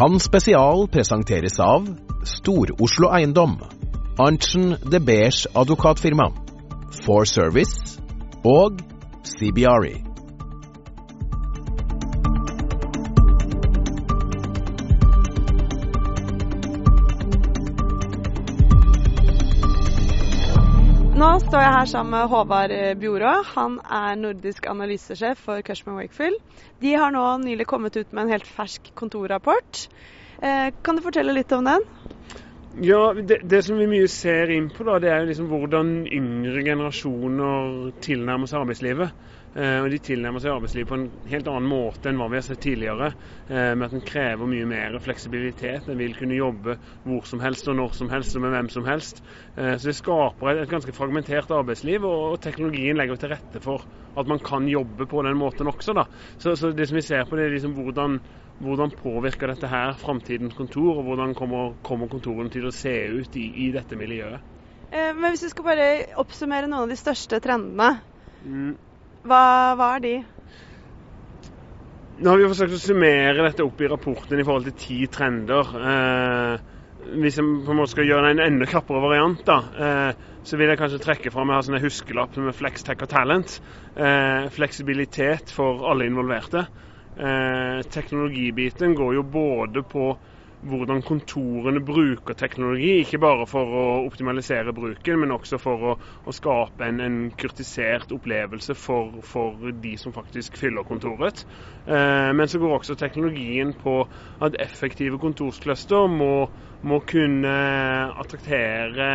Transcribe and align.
Kan 0.00 0.16
spesial 0.16 0.86
presenteres 0.88 1.58
av 1.60 1.84
Stor-Oslo 2.24 3.10
Eiendom, 3.12 3.58
Arntzen 4.16 4.78
de 4.80 4.96
Beers 4.96 5.42
advokatfirma, 5.52 6.30
For 7.04 7.28
Service 7.28 8.00
og 8.40 8.80
CBRI. 9.28 10.09
Nå 21.30 21.36
står 21.38 21.60
jeg 21.62 21.74
her 21.76 21.86
sammen 21.86 22.10
med 22.10 22.26
Håvard 22.26 22.72
Bjorå. 22.98 23.32
Han 23.52 23.76
er 23.86 24.16
nordisk 24.18 24.64
analysesjef 24.66 25.38
for 25.38 25.62
Cushman 25.62 25.94
Wakefield. 26.00 26.34
De 26.82 26.96
har 26.98 27.12
nå 27.14 27.22
nylig 27.44 27.68
kommet 27.70 27.94
ut 27.94 28.08
med 28.10 28.24
en 28.24 28.32
helt 28.34 28.48
fersk 28.50 28.90
kontorrapport. 28.98 29.84
Eh, 30.42 30.74
kan 30.82 30.98
du 30.98 31.04
fortelle 31.04 31.36
litt 31.36 31.54
om 31.54 31.68
den? 31.70 31.86
Ja, 32.72 33.14
det, 33.14 33.40
det, 33.42 33.64
som 33.66 33.80
vi 33.80 33.86
mye 33.90 34.06
ser 34.06 34.50
inn 34.54 34.68
på, 34.70 34.84
da, 34.86 35.00
det 35.02 35.08
er 35.10 35.24
jo 35.24 35.28
liksom 35.32 35.48
hvordan 35.50 35.88
yngre 36.06 36.60
generasjoner 36.62 37.88
tilnærmer 37.98 38.46
seg 38.46 38.60
arbeidslivet. 38.60 39.14
Eh, 39.58 39.80
og 39.82 39.88
De 39.90 39.98
tilnærmer 39.98 40.38
seg 40.38 40.52
arbeidslivet 40.54 40.86
på 40.86 40.94
en 40.94 41.08
helt 41.32 41.48
annen 41.50 41.66
måte 41.66 42.06
enn 42.06 42.20
hva 42.20 42.28
vi 42.30 42.38
har 42.38 42.44
sett 42.46 42.60
tidligere. 42.62 43.08
Eh, 43.50 43.72
med 43.74 43.88
at 43.88 43.96
den 43.96 44.04
krever 44.06 44.46
mye 44.46 44.68
mer 44.70 44.94
fleksibilitet. 45.02 45.88
En 45.90 45.98
vil 45.98 46.14
kunne 46.14 46.38
jobbe 46.38 46.76
hvor 47.10 47.26
som 47.26 47.42
helst 47.42 47.66
og 47.72 47.74
når 47.80 47.96
som 47.98 48.12
helst 48.14 48.38
og 48.38 48.44
med 48.44 48.54
hvem 48.54 48.70
som 48.70 48.86
helst. 48.86 49.18
Eh, 49.56 49.74
så 49.74 49.90
Det 49.90 49.96
skaper 49.98 50.52
et, 50.52 50.62
et 50.62 50.74
ganske 50.76 50.94
fragmentert 50.94 51.50
arbeidsliv, 51.50 52.06
og, 52.06 52.36
og, 52.36 52.38
teknologien 52.44 53.02
legger 53.02 53.18
til 53.18 53.34
rette 53.34 53.64
for 53.64 53.82
at 54.14 54.30
man 54.30 54.38
kan 54.46 54.70
jobbe 54.70 55.10
på 55.10 55.26
den 55.26 55.42
måten 55.42 55.66
også. 55.66 55.98
da. 55.98 56.06
Så, 56.38 56.54
så 56.54 56.70
Det 56.70 56.86
som 56.86 57.02
vi 57.02 57.02
ser 57.02 57.26
på, 57.26 57.34
det 57.34 57.48
er 57.48 57.58
liksom 57.58 57.74
hvordan 57.74 58.20
hvordan 58.60 58.92
påvirker 58.92 59.54
dette 59.54 59.68
her 59.70 59.94
framtidens 60.00 60.56
kontor, 60.56 61.00
og 61.00 61.08
hvordan 61.08 61.34
kommer, 61.34 61.74
kommer 61.86 62.10
kontorene 62.12 62.52
til 62.52 62.68
å 62.68 62.74
se 62.74 62.92
ut 63.08 63.36
i, 63.40 63.46
i 63.66 63.70
dette 63.74 63.96
miljøet? 63.96 64.44
Eh, 64.90 65.12
men 65.16 65.30
Hvis 65.30 65.46
du 65.46 65.52
skal 65.52 65.68
bare 65.70 65.88
oppsummere 66.20 66.68
noen 66.68 66.84
av 66.84 66.92
de 66.92 66.98
største 66.98 67.40
trendene, 67.42 67.92
mm. 68.44 68.74
hva, 69.24 69.44
hva, 69.78 69.92
er 69.94 70.04
de? 70.04 70.14
Nå 72.20 72.34
har 72.34 72.40
vi 72.40 72.50
forsøkt 72.50 72.76
å 72.76 72.82
summere 72.82 73.46
dette 73.46 73.64
opp 73.64 73.80
i 73.80 73.88
rapporten 73.88 74.42
i 74.42 74.44
forhold 74.44 74.68
til 74.68 74.76
ti 74.82 74.98
trender. 75.12 75.72
Eh, 75.80 76.68
hvis 77.16 77.38
jeg 77.40 77.46
på 77.64 77.72
en 77.72 77.80
måte 77.80 77.94
skal 77.94 78.10
gjøre 78.10 78.34
en 78.34 78.42
enda 78.44 78.68
krappere 78.68 79.00
variant, 79.00 79.40
da, 79.46 79.56
eh, 79.86 80.28
så 80.44 80.60
vil 80.60 80.68
jeg 80.68 80.80
kanskje 80.80 81.00
trekke 81.00 81.32
fram 81.32 81.48
jeg 81.48 81.56
har 81.56 81.66
sånne 81.68 81.82
huskelapp 81.86 82.36
med 82.44 82.56
Flex 82.56 82.84
Tech 82.84 83.00
og 83.06 83.08
Talent. 83.08 83.56
Eh, 83.96 84.50
fleksibilitet 84.52 85.52
for 85.54 85.86
alle 85.88 86.10
involverte. 86.10 86.66
Eh, 87.20 87.82
teknologibiten 87.92 88.94
går 88.96 89.14
jo 89.18 89.22
både 89.28 89.82
på 89.84 90.04
hvordan 90.60 91.00
kontorene 91.04 91.80
bruker 91.84 92.36
teknologi, 92.36 92.98
ikke 93.00 93.20
bare 93.20 93.46
for 93.48 93.74
å 93.80 93.84
optimalisere 94.06 94.74
bruken, 94.76 95.20
men 95.22 95.32
også 95.32 95.58
for 95.60 95.84
å, 95.90 95.94
å 96.00 96.34
skape 96.36 96.84
en, 96.84 97.00
en, 97.04 97.18
kurtisert 97.40 98.12
opplevelse 98.12 98.76
for, 98.76 99.20
for, 99.24 99.70
de 99.84 99.94
som 100.00 100.12
faktisk 100.16 100.56
fyller 100.60 100.84
kontoret. 100.88 101.44
Eh, 101.88 102.30
men 102.36 102.48
så 102.48 102.60
går 102.60 102.76
også 102.78 102.96
teknologien 103.00 103.72
på 103.80 103.98
at 104.44 104.56
effektive 104.60 105.20
kontorscluster 105.20 106.08
må, 106.12 106.48
må 106.84 107.00
kunne 107.08 107.56
attraktere 108.20 109.10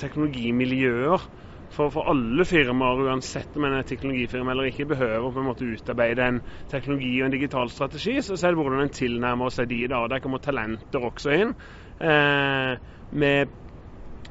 teknologimiljøer 0.00 1.28
for, 1.72 1.92
for, 1.92 2.08
alle 2.12 2.44
firmaer, 2.48 3.00
uansett 3.06 3.56
om 3.56 3.66
en 3.66 3.78
er 3.78 3.86
teknologifirma 3.88 4.52
eller 4.52 4.68
ikke, 4.68 4.90
behøver 4.92 5.30
på 5.32 5.40
en 5.40 5.48
måte 5.48 5.68
utarbeide 5.68 6.26
en 6.28 6.40
teknologi 6.70 7.14
og 7.20 7.28
en 7.28 7.36
digital 7.36 7.72
strategi. 7.72 8.18
Så, 8.20 8.36
så 8.36 8.48
er 8.48 8.54
det 8.54 8.60
hvordan 8.60 8.84
en 8.84 8.92
tilnærmer 8.92 9.54
seg 9.54 9.70
de. 9.70 9.80
da, 9.92 10.04
Der 10.12 10.22
kommer 10.24 10.42
talenter 10.44 11.08
også 11.08 11.32
inn. 11.38 11.54
Eh, 12.02 12.74
med, 13.22 13.54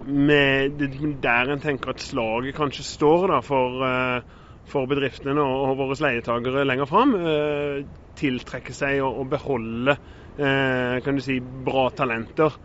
med, 0.06 0.86
der 1.24 1.54
en 1.54 1.64
tenker 1.64 1.96
at 1.96 2.04
slaget 2.04 2.58
kanskje 2.58 2.86
står 2.86 3.28
da, 3.34 3.42
for, 3.46 3.82
eh, 3.88 4.38
for 4.70 4.90
bedriftene 4.90 5.42
og, 5.42 5.76
våre 5.82 5.98
leietakere 6.06 6.66
lenger 6.68 6.90
fram. 6.90 7.16
Eh, 7.18 7.82
tiltrekke 8.22 8.76
seg 8.76 9.02
og 9.06 9.26
beholde 9.32 9.96
eh, 10.38 11.02
kan 11.02 11.18
du 11.18 11.24
si, 11.26 11.40
bra 11.42 11.90
talenter. 11.96 12.60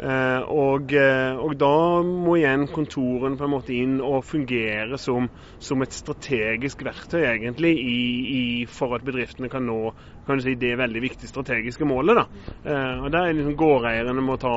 Eh, 0.00 0.42
og, 0.48 0.92
eh, 0.96 1.36
og, 1.36 1.52
da 1.60 2.00
må 2.00 2.38
igjen 2.38 2.64
kontorene 2.72 3.36
på 3.36 3.44
en 3.44 3.52
måte 3.52 3.74
inn 3.76 3.98
og 4.00 4.22
fungere 4.24 4.96
som, 4.96 5.26
som 5.60 5.84
et 5.84 5.92
strategisk 5.92 6.86
verktøy 6.86 7.20
egentlig 7.20 7.74
i, 7.76 7.98
i, 8.32 8.44
for 8.64 8.96
at 8.96 9.04
bedriftene 9.04 9.50
kan 9.52 9.66
nå 9.68 9.92
kan 10.24 10.40
si, 10.40 10.54
det 10.56 10.78
veldig 10.80 11.02
viktige 11.04 11.28
strategiske 11.28 11.84
målet. 11.84 12.16
Da. 12.16 12.24
Eh, 12.64 13.04
og 13.04 13.12
Der 13.12 13.26
er 13.26 13.36
liksom 13.36 13.58
gårdeierne 13.60 14.24
må, 14.24 14.38
ta, 14.40 14.54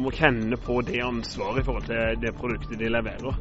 må 0.00 0.12
kjenne 0.16 0.56
på 0.64 0.80
det 0.86 1.02
ansvaret 1.04 1.60
i 1.60 1.66
forhold 1.66 1.88
til 1.90 2.22
det 2.22 2.32
produktet 2.38 2.80
de 2.80 2.88
leverer. 2.96 3.36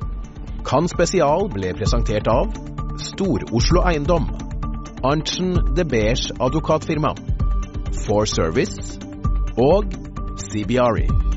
Kan 0.67 0.89
Spesial 0.91 1.47
ble 1.53 1.71
presentert 1.77 2.27
av 2.27 2.51
Stor-Oslo 2.99 3.85
Eiendom, 3.87 4.27
Arntzen 5.05 5.53
de 5.77 5.87
Beers 5.87 6.27
advokatfirma, 6.35 7.13
For 8.03 8.27
Service 8.27 8.99
og 9.55 9.93
CBRI. 10.49 11.34